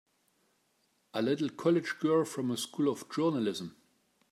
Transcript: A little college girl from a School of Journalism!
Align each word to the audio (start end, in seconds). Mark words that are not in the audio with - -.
A 1.13 1.21
little 1.21 1.49
college 1.49 1.99
girl 1.99 2.25
from 2.25 2.49
a 2.49 2.57
School 2.57 2.89
of 2.91 3.05
Journalism! 3.13 3.75